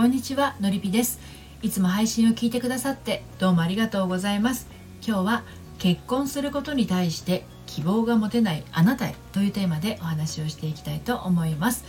[0.00, 1.20] こんにちはのりぴです。
[1.60, 4.66] いつも配信を聞いてくださってどうもありがとうございます。
[5.06, 5.42] 今日は
[5.78, 11.84] 結婚することに対して希望が持てないあなたへというテーマでお話をしていきたいと思います。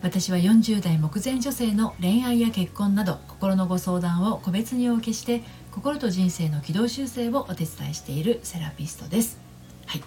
[0.00, 9.38] 私は40代目前女性の恋愛や結婚など心のご相談を個別にお受けして心と人生の軌道修正をお手伝いしているセラピストです。
[9.84, 10.02] はい。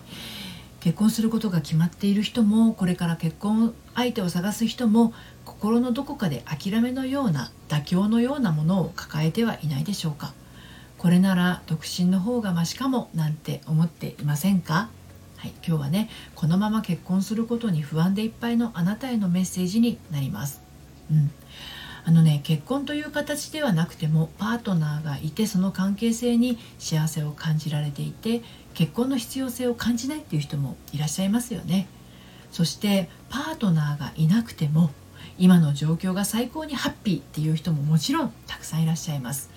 [0.82, 5.14] 結婚することが決まっている人もこれから結婚相手を探す人も
[5.46, 10.34] 心のどこかで諦めのような妥協のようなものを抱えてはいないでしょうか。
[10.98, 14.90] これなら独身の方がマシかもなんて思っていませんか？
[15.38, 20.62] はい、今日はねこのまま結婚することに不安でいっぱいのあなたへのメッセージになります。
[21.12, 21.32] うん、
[22.04, 28.42] あのね結婚という形ではなくてもパートナーがいてその関係性に幸せを感じられていて
[28.74, 31.88] 結婚の必要性を感じないっていう人もいらっしゃいますよね。
[32.52, 34.92] そしてパートナーがいなくても
[35.38, 39.50] 今の状況が最高にハッピーっていう人ももちろんたくさんいらっしゃいます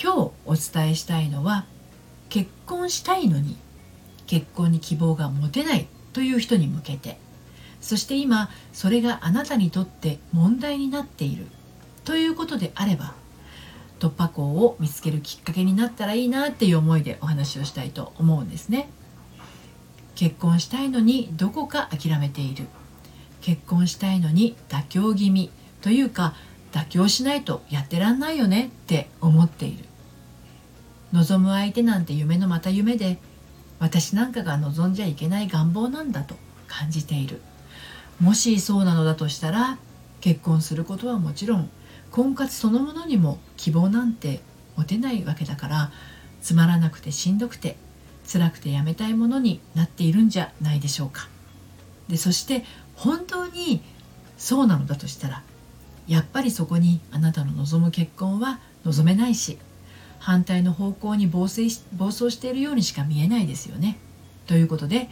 [0.00, 1.64] 今日お伝えしたいのは
[2.28, 3.56] 結婚したいのに
[4.26, 7.18] 結婚に希望が持てないという人に向けて
[7.82, 11.46] そして今それがあなたにとって問題になっている。
[12.04, 13.14] ということであれば
[14.00, 18.88] 突破口を見つけるきっかけになったらいいなっていう思いでお話をしたいと思うんですね。
[20.14, 22.66] 結婚したいのにどこか諦めている。
[23.40, 25.50] 結婚したいのに妥協気味。
[25.82, 26.34] というか
[26.72, 29.84] 妥協しないとやってらんないよねって思っている。
[31.12, 33.18] 望む相手なんて夢のまた夢で
[33.78, 36.36] 私なんかが望んじゃいけない願望なんだと
[36.68, 37.42] 感じている。
[38.20, 39.78] もしそうなのだとしたら
[40.20, 41.70] 結婚することはもちろん
[42.10, 44.40] 婚活そのものにも希望なんて
[44.76, 45.90] 持てないわけだから
[46.40, 47.76] つまらなくてしんどくて
[48.30, 51.28] 辛くてやめたいものになっているんじゃないでしょうか
[52.08, 53.82] でそして本当に
[54.36, 55.42] そうなのだとしたら
[56.06, 59.58] やっぱりそこにあなたの望む結婚は望めないし
[60.18, 63.98] 反対の方向に暴走暴走しているようにしか見えないですよね。
[64.46, 65.08] ということで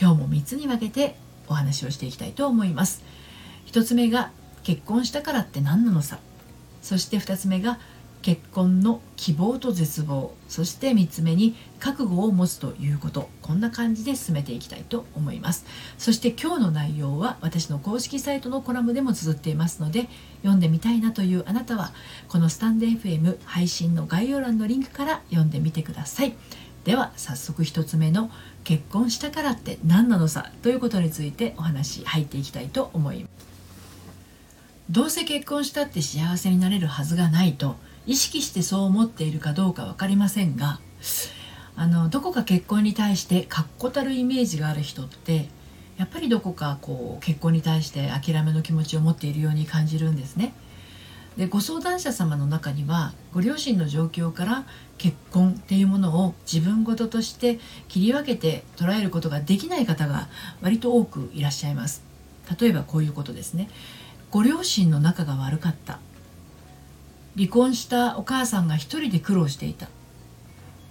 [0.00, 1.16] 今日も3つに分けて
[1.48, 3.02] お話をしていきたいと思います。
[3.66, 4.30] 1つ目が
[4.62, 6.18] 結婚したからって何なのさ。
[6.82, 7.78] そして2つ目が
[8.24, 10.32] 結婚の希望と絶望。
[10.48, 13.28] そして3つ目に覚悟を持つということ。
[13.42, 15.66] こんな感じで進めていきたいと思います。
[15.98, 21.92] そして今日の内容は私の公式サイトのコラムでも綴っていますので読んでみたいなというあなたは
[22.28, 26.32] このスタンデー FM 配信の概要欄のリンクから読んでみてください。
[26.84, 28.30] では早速1つ目の
[28.62, 33.44] 結婚したからって何なのさということについてお話入っていきたいと思います
[34.90, 40.78] どうせ結婚したって幸せになれるはずがないと意識してそう思っているかどうか分かりませんが
[41.76, 45.48] あのどこか結婚に対して確固たるイメージがある人って
[45.96, 50.52] やっぱりどこかこう結婚に対して諦めの気持ちを持っているように感じるんですね。
[51.36, 54.64] でご相談者様の中にはご両親の状況から
[54.98, 57.58] 結婚っていうものを自分事として
[57.88, 60.28] 切り分けて捉えることができない方が
[60.62, 62.02] 割と多くいらっしゃいます。
[62.60, 63.68] 例えばこういうことですね。
[64.30, 65.98] ご両親の仲が悪かった
[67.36, 69.88] 離婚したお母さんが一人で苦労していた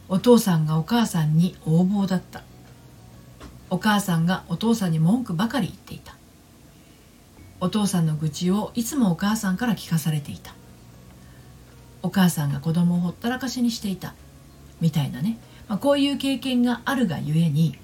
[0.07, 2.43] お父さんがお母さんに横暴だった
[3.69, 6.15] お母さんがお父さんに文句ばかり言っていた
[7.63, 10.53] お父さんの愚痴をいつもお母さんから聞かされていた。
[12.01, 14.15] お母さんが子供をほったらかしにしていた。
[14.81, 15.37] みたいなね、
[15.69, 17.77] まあ、こういう経験があるがゆえに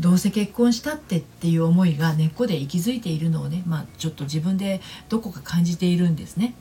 [0.00, 4.80] どうせ結婚したってっていう思いが根っこで息づいているのをね、まあ、ちょっと自分で
[5.10, 6.54] どこか感じているんですね。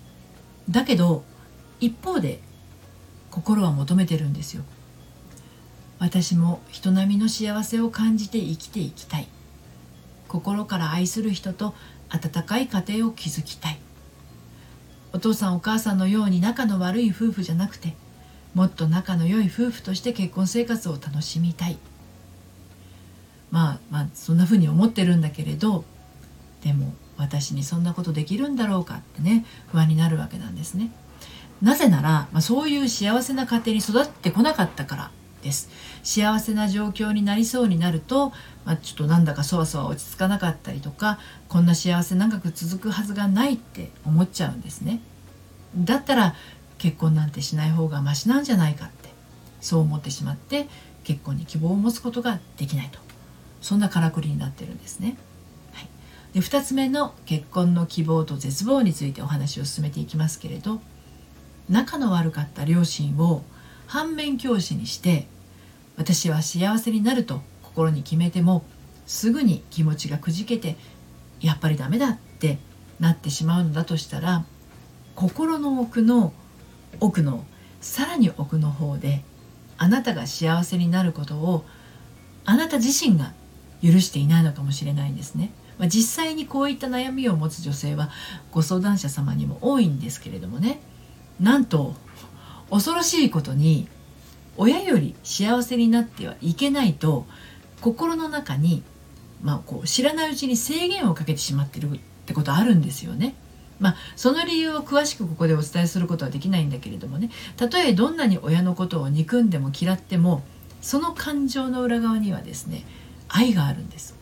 [0.69, 1.23] だけど
[1.79, 2.41] 一方で
[3.31, 4.63] 心は求めてるんですよ。
[5.99, 9.29] 私も人並みの幸せを感じて生きていきたい。
[10.27, 11.73] 心から愛する人と
[12.09, 13.79] 温かい家庭を築きたい。
[15.13, 17.95] お父さんお母さんのように仲の悪い夫婦じゃなくて
[18.53, 21.77] もっと仲の良い夫婦として結婚生活を楽しみたい。
[23.49, 25.85] まあまあそんな風に思ってるんだけれど
[26.61, 30.91] でも私にそんなことできるんだろうかってね不安になるわけなんですね。
[31.61, 35.11] なぜなら、まあ、そういう幸せな家庭に育ってこなかったから。
[35.47, 35.69] です。
[36.03, 38.33] 幸せな状況になりそうになると、
[38.65, 44.99] まあ、ちょっとなんだかそわそわ落ち着かなかったりとかこんな幸せ長く続くはずがないって思っちゃうんですね。
[45.75, 46.35] だったら
[46.77, 49.09] 結婚なんてしない方がマシなんじゃないかって
[49.61, 50.67] そう思ってしまって
[51.03, 52.99] 結婚に希望を持つことができないと。
[53.61, 55.17] そんなからくりになってるんですね。
[55.73, 55.87] はい、
[56.33, 60.81] で2つ目の結婚の希望と絶望についてお話を進めていきますけれど
[61.69, 63.43] 仲の悪かった両親を
[63.87, 65.27] 反面教師にして
[65.97, 68.63] 私は幸せになると心に決めても
[69.05, 70.77] すぐに気持ちがくじけて
[71.41, 72.59] やっぱりダメだって
[72.99, 74.45] なってしまうのだとしたら
[75.15, 76.33] 心の奥の
[76.99, 77.43] 奥の
[77.81, 79.23] さらに奥の方で
[79.77, 81.65] あなたが幸せになることを
[82.45, 83.33] あなた自身が
[83.83, 85.51] 許していないのかもしれないんですね。
[85.77, 88.09] まあ、実際にこういった悩みを持つ女性は
[88.51, 90.79] ご相談者様にも多いんですけれどもね
[91.39, 91.93] なんと
[92.71, 93.87] 恐ろしいことに
[94.57, 97.25] 親より幸せになってはいけないと
[97.81, 98.83] 心の中に、
[99.41, 103.35] まあ、こう知らないうちに制限をかけてしまってるってことあるんですよね。
[103.79, 107.29] まあ、その理由を詳しくここでお伝えすることはできないんだけれどもね。
[107.55, 110.41] たとえどんなに親のことを憎んでも嫌っても
[110.81, 112.83] その感情の裏側にはですね
[113.29, 114.15] 愛があるんです。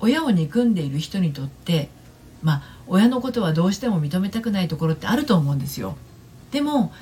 [0.00, 1.88] 親を憎んでいる人にとって
[2.42, 5.96] まあ親のことはどうしても認めたくないところってあると思うんですよ。
[6.50, 6.92] でも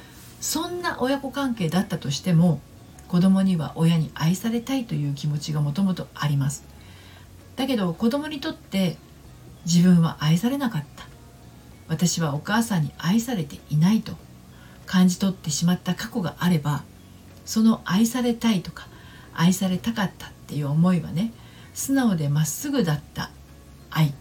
[0.41, 2.61] そんな親子関係だったとしても
[3.09, 6.65] 子供には親に愛されたいという気持ちがもともとあります。
[7.57, 8.97] だけど子供にとって
[9.67, 11.05] 自分は愛されなかった。
[11.89, 14.13] 私はお母さんに愛されていないと
[14.87, 16.85] 感じ取ってしまった過去があれば
[17.45, 18.87] その愛されたいとか
[19.35, 21.33] 愛されたかったっていう思いはね
[21.75, 23.31] 素直でまっすぐだった
[23.91, 24.15] 愛。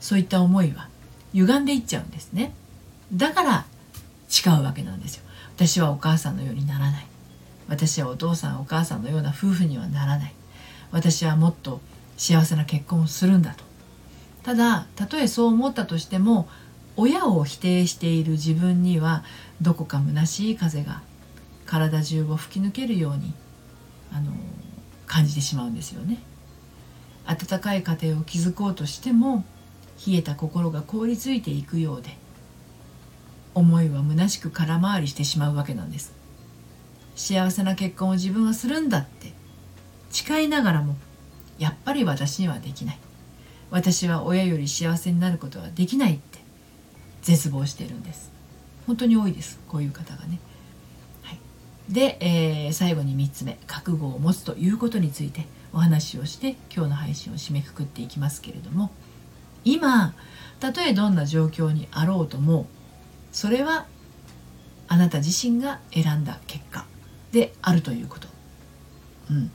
[0.00, 0.88] そういった思いは
[1.32, 2.52] 歪んでいっちゃうんですね。
[3.12, 3.64] だから
[4.28, 5.27] 誓うわけなんですよ。
[5.58, 7.06] 私はお母さんのようにならない。
[7.66, 10.34] 私はお父さんお母さんのような夫婦にはならない。
[10.92, 11.80] 私はもっと
[12.16, 13.64] 幸せな結婚をするんだと。
[14.44, 16.48] ただたとえそう思ったとしても
[16.96, 19.24] 親を否定している自分には
[19.60, 21.02] どこか虚しい風が
[21.66, 23.34] 体中を吹き抜けるように
[24.12, 24.30] あの
[25.08, 26.22] 感じてしまうんですよね。
[27.26, 29.44] 温かい家庭を築こうとしても
[30.06, 32.16] 冷えた心が凍りついていくようで
[33.58, 36.12] 思いは虚しく空回りしてしまうわけなんです。
[37.16, 39.32] 幸せな結婚を自分はするんだって。
[40.10, 40.96] 誓いながらも
[41.58, 42.98] やっぱり私にはできない。
[43.70, 46.38] 私は親より幸せになることはできないって
[47.22, 48.30] 絶望しているんです。
[48.86, 49.58] 本当に多いです。
[49.68, 50.38] こういう方がね、
[51.22, 51.38] はい、
[51.90, 53.58] で、えー、最後に3つ目。
[53.66, 58.90] 覚悟を持つということについてお話をして今日の配信を締めくくっていきますけれども。
[59.64, 60.14] 今
[60.60, 62.66] たとえどんな状況にあろうとも
[63.38, 63.86] それは
[64.88, 66.84] あなた自身が選んだ結果
[67.30, 68.26] であるということ、
[69.30, 69.52] うん、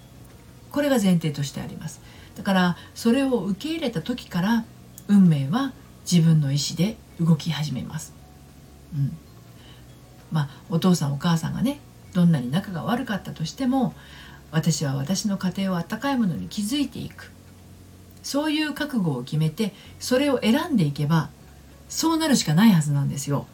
[0.72, 2.00] これが前提としてあります。
[2.38, 4.64] だからそれを受け入れた時から
[5.10, 5.74] 運命は
[6.10, 8.14] 自分の意思で動き始めます、
[8.96, 9.18] うん、
[10.32, 11.82] まあお父さんお母さんがね
[12.14, 13.94] どんなに仲が悪かったとしても
[14.50, 17.34] 私は私の家庭を温かいものに築いていく。
[18.24, 21.30] そういう覚悟を決めてそれを選んでいけば
[21.90, 23.46] そうなるしかないはずなんですよ。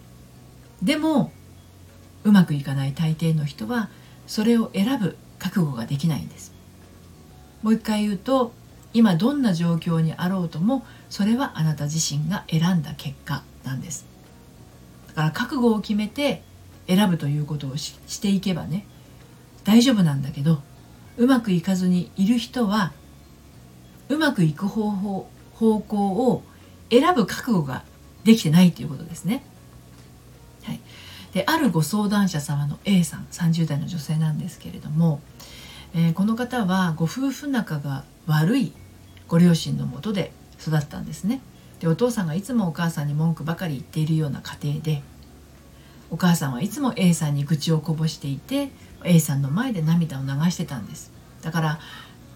[0.82, 1.32] でも
[2.24, 3.90] うまくいかない大抵の人は
[4.28, 6.54] それを選ぶ覚悟ができないんです
[7.64, 8.54] もう一回言うと
[8.94, 14.06] 今どんな状況にあろうともそれはあなた自身が選んだ結果なんです
[15.10, 16.44] だから覚悟を決めて
[16.88, 18.86] 選ぶということをしていけばね
[19.64, 20.62] 大丈夫なんだけど
[21.18, 22.94] うまくいかずにいる人は
[24.08, 26.44] うまくいく方法方向を
[26.90, 27.84] 選ぶ覚悟が
[28.24, 29.44] できてないということですね。
[30.64, 30.80] はい、
[31.34, 35.22] であるご相談者様の A さん30代の女性なんですけれども、
[35.94, 38.74] えー、この方はご夫婦仲が悪い
[39.28, 41.42] ご両親のもとで育ったんですね。
[41.80, 45.02] でお父さんがいつもお母さんに文句ばかり言っているような家庭で
[46.12, 48.70] お母さんはいつも A さんに愚痴をこぼしていて
[49.06, 51.12] A さんの前で涙を流してたんです。
[51.42, 51.80] だから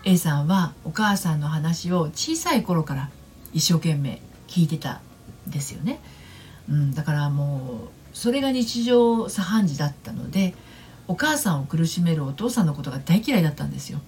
[0.06, 3.10] A さんはお母さんの話を小さい頃から
[3.53, 5.01] 一生懸命聞いてた
[5.48, 6.00] んですよね、
[6.70, 10.53] うん、だからもうそれが日常茶飯事だったので
[11.08, 14.00] お母さんを苦しめるお父さんのことが大嫌いだったんですよ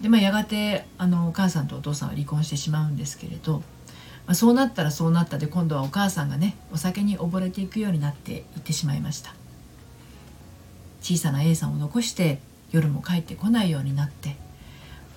[0.00, 3.58] でまあやがてあのお母さんとお父さんは離婚してしまうんですけれど、
[4.26, 9.34] まあ、そうなったらそうなったで今度はお母さんがねお酒に溺れていくようになっていってしまいました
[11.00, 12.40] 小さな A さんを残して
[12.72, 14.36] 夜も帰ってこないようになって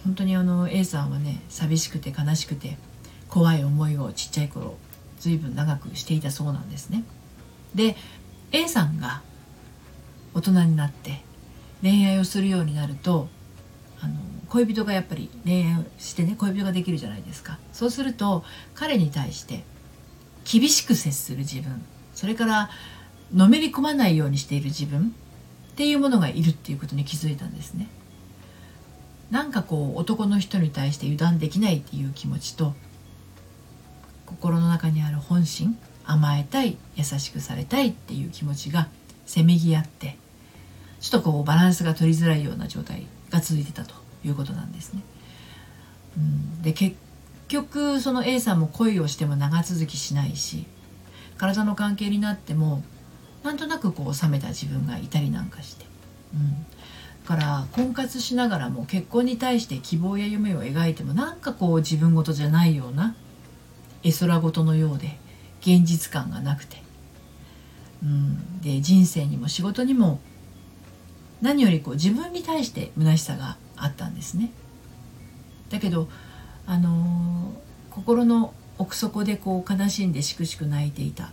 [0.04, 2.78] 本当にあの A さんはね寂しくて悲しくて
[3.28, 4.78] 怖い思いをちっちゃい頃
[5.20, 7.04] 随分長くしていたそうなんですね。
[7.76, 7.96] で
[8.52, 9.22] A さんが
[10.34, 11.22] 大人になって
[11.82, 13.28] 恋愛をするようになると
[14.02, 14.16] あの
[14.50, 19.64] 恋人がやっぱり恋愛をしてね恋人ができるじゃないですかそうすると彼に対して
[20.52, 21.84] 厳しく接する自分
[22.14, 22.70] それから
[23.34, 25.14] のめり込まないようにしている自分
[25.72, 27.88] っていうものがいるっていうことに気づいたんですね。
[29.32, 32.74] なんかこう男の人に対して油断できないっていう気持ちと
[34.26, 35.78] 心の中にある本心
[36.10, 38.88] 甘えたい優しくされたいっていう気持ちが
[39.28, 40.18] せめぎ合って
[41.00, 43.94] ちょっとこうバランスが取りづらいような状態が続いてたと
[44.26, 45.02] いうことなんですね。
[46.18, 46.98] うん、で結
[47.48, 50.66] 局その A さんも恋をしても長続きしないし
[51.38, 52.84] 体の関係になっても
[53.44, 55.86] なんとなくこう冷めた自分がいたりなんかして、
[56.34, 56.66] うん、
[57.24, 63.16] だから婚活しながらも結婚に対して希望や夢を描いてもなんかこう自分事じゃないような
[64.04, 65.20] 絵空事のようで
[65.62, 66.82] 現実感がなくて、
[68.04, 70.20] うん、で人生にも仕事にも
[71.42, 74.52] 何よりこう自分に対して虚しさがあったんですね。
[75.70, 76.10] だけど、
[76.66, 81.32] あのー、心の奥底でこう悲しんでしくしく泣いていた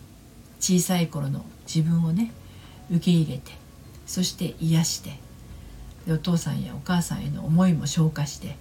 [0.61, 2.33] 小さい頃の自分をね
[2.91, 3.53] 受け入れて
[4.07, 5.19] そして癒して
[6.07, 8.57] でお父さんやお母さんへの思いも消化して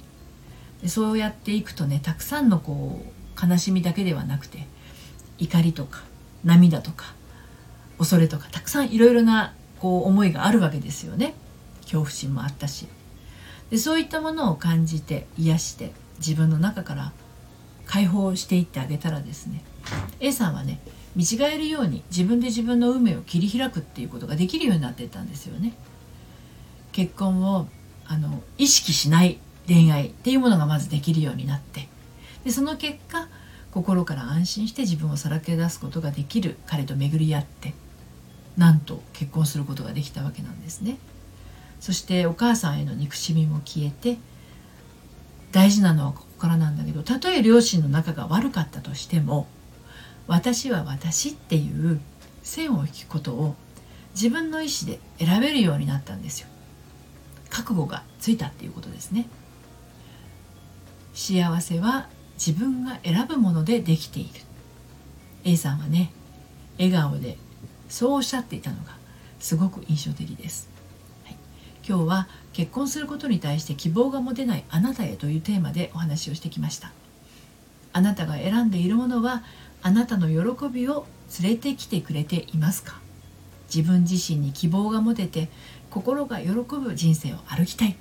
[0.82, 4.68] でそうやっていくとねたくさんのこう悲しみだけではなくて
[5.38, 6.04] 怒りとか
[6.44, 7.14] 涙とか
[7.98, 11.34] 恐れとかたくさんいろいろなこう思いがあるわけですよね。
[11.82, 12.88] 恐怖心もあったし。
[13.70, 17.12] でそういったものを感じて癒して自分の中から
[17.86, 19.64] 解放していってあげたらですね
[20.20, 20.80] A さんはね
[21.16, 25.74] 見違えるように自分で自分の運命を切り開くっていうことができるようになっていったんですよね。
[26.92, 27.68] 結婚を
[28.06, 31.88] あの意識しない恋愛っていうものがまずできるようになって。
[32.44, 33.28] でその結果
[33.76, 37.74] 心から安心して自分をさらけ出すことができる彼と巡り合って
[38.56, 40.98] なんと結婚することができたわけなんですね。
[41.82, 44.18] そしてお母さんへの憎しみも消えて
[45.52, 49.46] 大事なのはここからなんだけどたとえ両親の仲が悪かったとしても
[50.26, 52.00] 私は私っていう
[52.44, 53.56] 線を引くことを
[54.14, 56.48] 自分の意思で選べるようになったんですよ
[57.50, 59.28] 覚悟がついたっていうことですね
[61.14, 64.30] 幸せは自分が選ぶものでできている。
[65.44, 66.12] A さんはね
[66.78, 67.38] 笑顔で
[67.88, 68.98] そうおっしゃっていたのが
[69.40, 70.68] すごく印象的です、
[71.26, 71.36] はい、
[71.88, 76.92] 今日は結婚することに対して希望が持てないあなたへというテーマでお話をしてきました。
[77.94, 79.44] あなたが選んでいるものは
[79.82, 81.06] あなたの喜びを
[81.42, 83.00] 連れてきてくれていますか？
[83.74, 85.50] 自分自身に希望が持てて
[85.92, 87.96] 心が喜ぶ人生を歩きたい。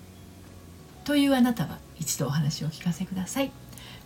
[1.04, 3.52] というあなたは一度お話をお聞かせください。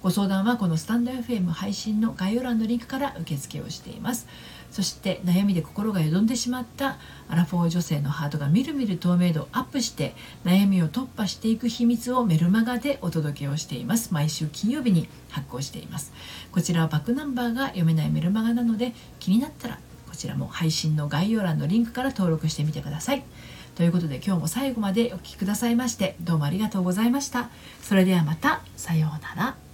[0.02, 4.28] ご相談はこのスタンド FM 配信の概要欄のリンクから受付をしています。
[4.70, 10.14] そして悩みで心がよどんでしまったアラフォー女性のハートがみるみる透明度をアップして
[10.44, 14.14] 悩みを突破していく秘密をメルマガでお届けをしています。
[14.14, 16.12] 毎週金曜日に発行しています。
[16.52, 19.78] こちらはバックナンバーが読めないメルマガなので気になったら
[20.08, 23.24] こちらも配信の概要欄のリンクから登録してみてください。
[23.74, 27.50] ということで今日も最後までお聴きくださいましてどうもありがとうございました。
[27.82, 29.67] それではまたさようなら。